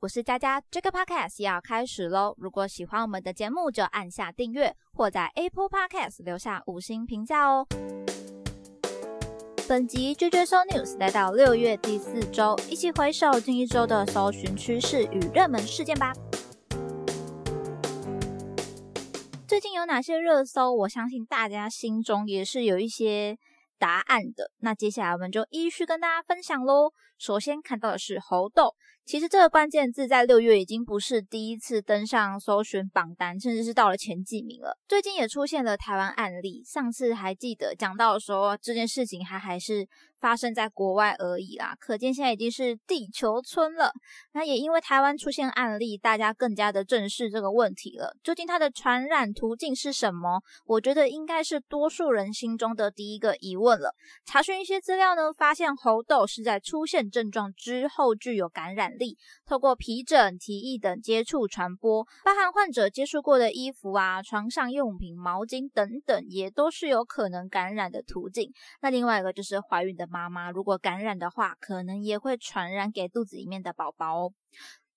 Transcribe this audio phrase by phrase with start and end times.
[0.00, 2.34] 我是佳佳，这个 podcast 要开始喽！
[2.38, 7.66] 如果喜欢我们的节目，就按下订阅，或在 Apple Podcast 留下五星评价哦。
[9.68, 16.12] 本集 JJ So News 来到六月第四周，一起回首近一周的搜寻趋势与热门事件吧。
[19.46, 20.72] 最近有哪些热搜？
[20.72, 23.36] 我相信大家心中也是有一些
[23.78, 24.50] 答案的。
[24.60, 26.92] 那接下来我们就依序跟大家分享喽。
[27.22, 28.74] 首先看到的是猴痘。
[29.04, 34.76] 其实这个关键字在六月已经不是第一次登上搜寻榜单，甚至是到了前几名了。
[34.88, 39.86] 最近也出现了台湾案例，上次还记得讲到说，这件事情还还是。
[40.22, 43.90] 发生在国外而已啦，可见现在已经是地球村了。
[44.34, 48.16] 那也因为台湾出现案例，大家更加的正视这个问题了。
[48.22, 50.40] 究竟它的传染途径是什么？
[50.64, 53.96] 我觉得应该是多数人心中的第一个疑问了。
[54.24, 68.50] 查询一些资料呢，发现猴痘是在出现症状之后具有感染力，透过皮疹、体液等接触传播，包含患者接触过的衣服啊、床上用品、毛巾等等，也都是有可能感染的途径。
[68.80, 70.08] 那另外一个就是怀孕的。
[70.12, 74.32] 妈妈如果感染的话，可能也会传染给肚子里面的宝宝哦。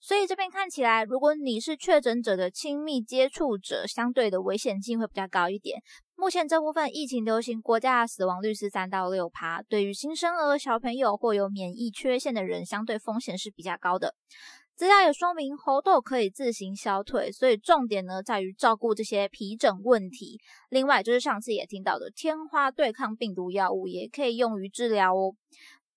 [0.00, 5.80] 所以这边看起来，如果你是确诊者的亲密接触者，相对的危险性会比较高一点。
[6.16, 14.14] 目前这部分疫情流行国家的死亡率是三到六趴，对于新生儿、小朋友或有免疫缺陷的人，相对风险是比较高的。
[14.76, 20.40] 资料也说明猴痘可以自行消退，所以重点呢在于照顾这些皮疹问题。
[20.68, 25.34] 另外就是上次也听到的天花对抗病毒药物也可以用于治疗哦。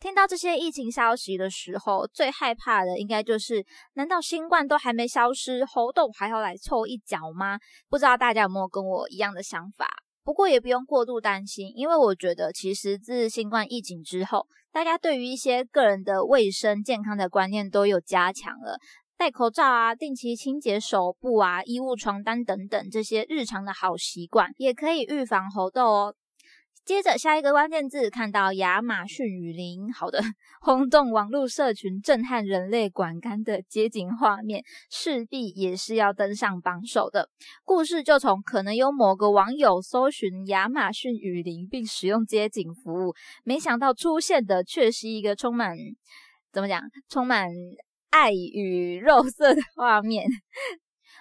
[0.00, 3.62] 听到这些疫情消息的时候，最害怕的应该就是：
[3.92, 7.58] 难道新冠都还没消失，猴痘还要来凑一脚吗？
[7.90, 9.86] 不知道大家有没有跟我一样的想法？
[10.24, 14.46] 不过也不用过度担心，因为我觉得其实自新冠疫情之后。
[14.72, 18.78] 大家对于一些个人的卫生健康的观念都有加强了，
[19.18, 26.14] 戴口罩啊，定期清洁手部啊，衣物、床单等等这些日常的好习惯，也可以预防猴痘哦。
[26.84, 30.20] 接着下一个关键字，看到亚马逊雨林，好的，
[30.60, 37.28] 轰动网络社群、震撼人类管干的街景画面，势必也是要登上榜首的。
[37.64, 43.14] 故事就从可能有某个网友搜寻亚马逊雨林并使用街景服务，
[43.44, 45.76] 没想到出现的却是一个充满
[46.52, 47.48] 怎么讲，充满
[48.10, 50.26] 爱与肉色的画面。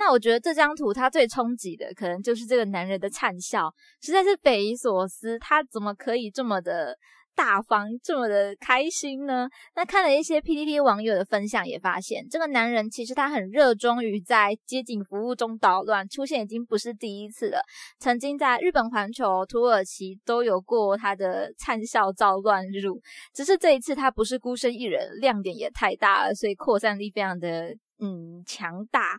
[0.00, 5.38] 那我觉得这张图它最冲击的，可能就是这个男人的灿笑，实在是匪夷所思。
[5.38, 6.96] 他怎么可以这么的
[7.34, 9.46] 大方，这么的开心呢？
[9.76, 17.60] 那看了一些 PPT 网友的分享，也发现这个男人其实他很热衷于在街景服务中捣乱，出现已经不是第一次了。
[17.98, 22.98] 曾经在日本环球、土耳其都有过他的灿笑照乱入，
[23.34, 29.18] 只是这一次他不是孤身一人，亮点也太大了，所以扩散力非常的嗯强大。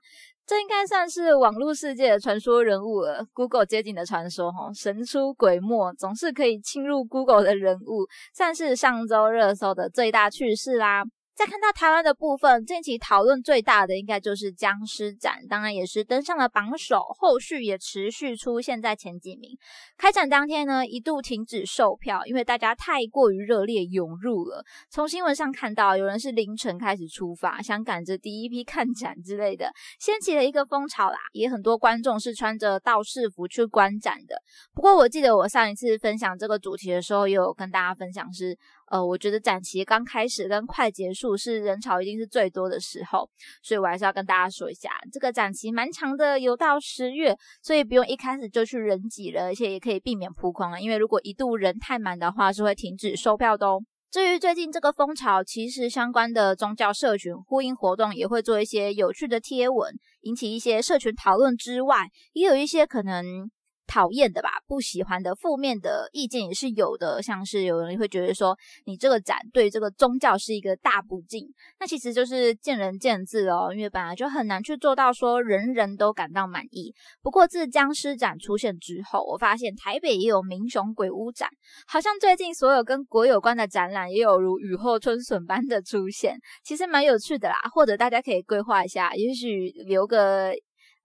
[0.52, 11.06] 这应该算是网络世界的传说人物了，Google 接近的传说，哈，神出鬼没，总是可以侵入 Google 的人物，算是上周热搜的最大趣事啦。
[11.34, 19.58] 再看到台湾的部分，近期讨论最大的应该就是僵尸展，当然也是登上了榜首，后续也持续出现在前几名。
[19.98, 24.64] 开展当天呢，一度停止售票，因为大家太过于热烈涌入了。
[24.90, 31.18] 从新闻上看到，有人是凌晨开始出发，想赶着第一批看展之类的，掀起了一个风潮啦。
[31.32, 34.36] 也很多观众是穿着道士服去观展的。
[34.76, 38.56] 不过我记得我上一次分享这个主题的时候，也有跟大家分享是。
[38.92, 43.30] 呃，我觉得展期刚开始跟快结束是人潮一定是最多的时候，
[43.62, 50.80] 所以我还是要跟大家说一下，这个展期蛮长的，有到十月，所以不用一开始就去人挤了，而且也可以避免扑空啊。
[50.80, 53.82] 因为如果一度人太满的话，是会停止售票的哦。
[54.10, 63.50] 至于最近这个风潮，其实相关的宗教社群呼应活动也会做一些有趣的贴文，引起一些社群讨论之外，也有一些可能。
[63.92, 67.22] 讨厌的吧，不喜欢的，负面的意见也是有的。
[67.22, 71.46] 像是有人会觉得说，你这个展对这个宗教是一个大不敬，
[71.78, 73.74] 那其实就是见仁见智哦。
[73.76, 76.96] 因为本来就很难去做到说人人都感到满意。
[77.22, 81.50] 不过自僵尸展出现之后，我发现台北也有民雄鬼屋展，
[81.86, 87.58] 好像最近所有跟鬼有关的展览也有如雨后春笋般的出现，其实蛮有趣的啦。
[87.74, 90.54] 或者大家可以规划一下，也许留个。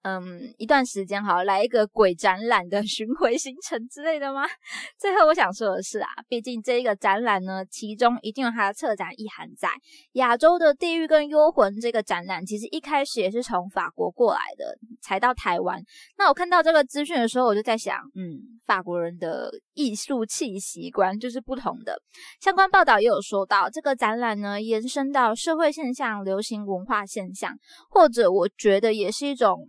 [0.07, 4.45] 嗯，一段时间好来一个鬼展览的 巡回行程之类的吗？
[4.97, 9.69] 最后我想说的是啊，毕竟这一个展览呢，其中一定有它的策展意涵在。
[10.13, 15.83] 亚洲的地狱跟幽魂这个展览，其实一开始也是从法国过来的，才到台湾。
[16.17, 22.01] 那我看到这个资讯的时候，我就在想，嗯，法国人的艺术气息观就是不同的。
[22.41, 27.57] 相关报道也有说到，这个展览呢，延伸到社会现象、流行文化现象，
[27.91, 29.67] 或者我觉得也是一种。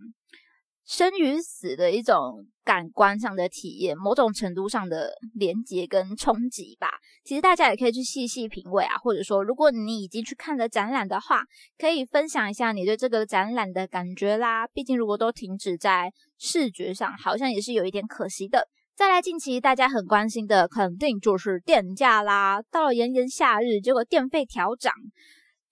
[0.88, 6.88] 生与死的一种感官上的体验，某种程度上的连接跟冲击吧。
[7.22, 11.42] 其实大家也可以去细细品味啊，或者说，如果你已经去看了展览的话，
[11.76, 14.66] 可以分享一下你对这个展览的感觉啦。
[14.68, 18.66] 毕竟如果都停止在视觉上，好像也是有一点可惜的。
[18.96, 22.62] 再来，近期大家很关心的，肯定就是电价啦。
[22.70, 24.94] 到了炎炎夏日，结果电费调涨。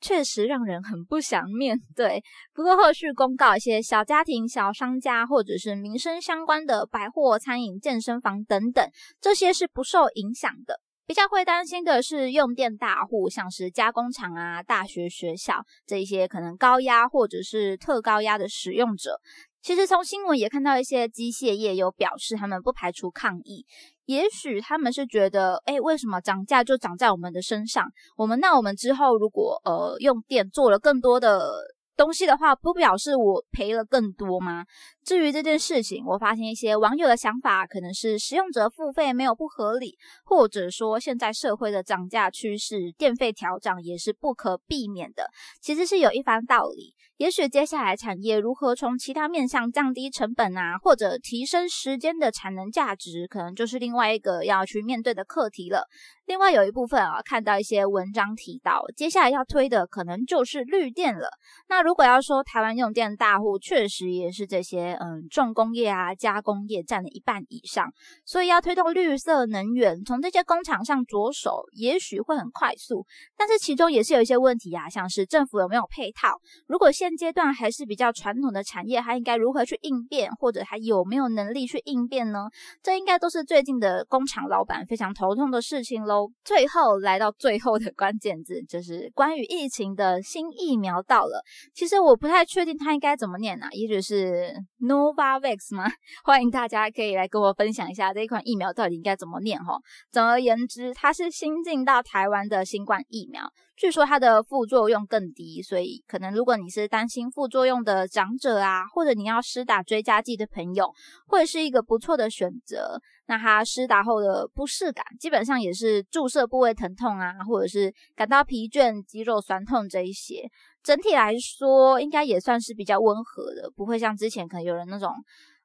[0.00, 2.22] 确实让人很不想面 对。
[2.52, 8.88] 不过后续公告一些小家庭、小商家或者是民生相关的百货、餐饮、健身房等等，
[9.20, 10.80] 这些是不受影响的。
[11.06, 19.20] 比较会担心的是用电大户，像是加工厂啊、大学、学校这一些可能高压或者是特高压的使用者。
[19.62, 23.64] 其实从新闻也看到一些机械业有表示，他们不排除抗议。
[24.06, 27.86] 也许他们是觉得，哎，为什么涨价就涨在我们的身上？
[28.16, 31.50] 我们那我们之后如果呃用电做了更多的
[31.96, 34.64] 东西的话，不表示我赔了更多吗？
[35.06, 45.30] 至于这件事情，我发现一些网友的想法可能是使用者付费没有不合理，或者说现在社会的涨价趋势，电费调涨也是不可避免的，
[45.60, 46.96] 其实是有一番道理。
[47.18, 55.86] 也许接下来产业如何从其他面向降低成本啊，或者提升时间的产能价值，可能就是另外一个要去面对的课题了。
[56.26, 61.30] 另外有一部分啊，看到一些文章提到，接下来要推的可能就是绿电了。
[61.68, 67.92] 那如果要说台湾用电大户，确实也是这些嗯重工业啊加工业占了一半以上，
[68.24, 73.06] 所以要推动绿色能源，从这些工厂上着手，也许会很快速。
[73.36, 76.40] 但是其中也是有一些问题啊，像是政府有没有配套？
[76.66, 82.46] 如果现阶段还是比较传统的产业，它应该如何去应变，或者还有没有能力去应变呢？
[82.82, 86.30] 这应该都是最近的工厂老板非常头痛的事情喽。
[86.44, 91.42] 最后来到最后的关键字，就是关于疫情的新疫苗到了。
[91.74, 93.66] 其实我不太确定它应该怎么念呢？
[93.72, 94.54] 也许是
[94.86, 95.84] Novavax 吗？
[96.24, 99.78] 欢迎大家可以来跟我分享一下这一款疫苗到底应该怎么念哈。
[100.10, 103.42] 总而言之，它是新进到台湾的新冠疫苗。
[103.76, 110.90] 据说它的副作用更低，所以可能如果你是担心副作用的长者啊，或者你要施打追加剂的朋友，
[111.26, 112.98] 会是一个不错的选择。
[113.28, 120.48] 那它施打后的不适感，基本上也是注射部位疼痛啊，或者是感到疲倦、肌肉酸痛这一些。
[120.86, 125.12] 整体来说，应该也算是比较温和的，不会像之前可能有人那种。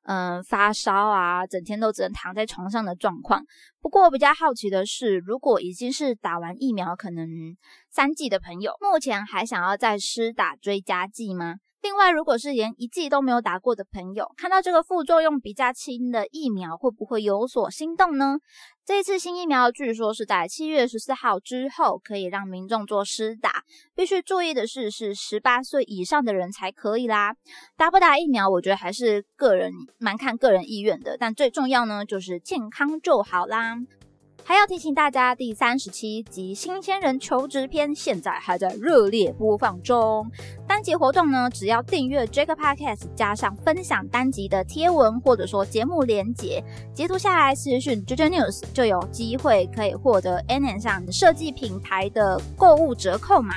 [0.04, 3.44] 嗯，发烧啊，整天都只能躺在床上的状况。
[3.84, 7.28] 不过比较好奇的是，如果已经是打完疫苗，可能
[7.92, 11.58] 三剂的朋友，目前还想要再施打追加剂吗？
[11.84, 18.38] 另外，如果是连一剂都没有打过的朋友，看到这个副作用比较轻的疫苗，会不会有所心动呢？
[18.92, 23.64] 这一次新疫苗据说是在七月十四号之后可以让民众做施打，
[23.96, 27.34] 必须注意的是，是十八岁以上的人才可以啦。
[27.78, 33.78] 打不打疫苗，我觉得还是个人蛮看个人意愿的，但最重要呢，就是健康就好啦。
[34.44, 40.30] 还要提醒大家，第三十七集《新鲜人求职篇》现在还在热烈播放中。
[40.68, 53.56] 单集活动呢，只要订阅 Jack Podcast，加上分享单集的贴文或者说节目连结，截图下来私讯 JJ News，就有机会可以获得 N N 上设计品牌的购物折扣码。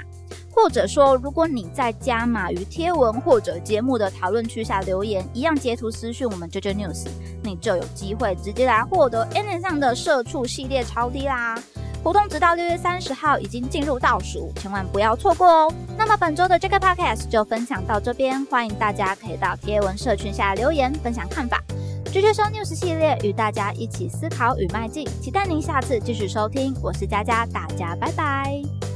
[0.54, 7.06] 或者说，如果你在加码于贴文或者节目的讨论区下留言，一样截图私讯我们 JJ News，
[7.42, 11.58] 你就有机会直接来获得 N N 上的社畜系列超低啦！
[12.04, 15.72] 活动直到六月三十号已经进入倒数，千万不要错过哦。
[15.96, 21.62] 那么本周的这个 Podcast 就分享到这边，欢迎大家可以到贴文社群下留言分享看法。
[22.12, 26.72] JJ 收 News 系列与大家一起思考与迈进，期待您下次继续收听。
[26.80, 28.93] 我是佳佳，大家拜拜。